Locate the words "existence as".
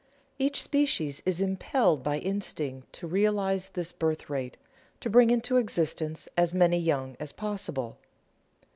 5.57-6.55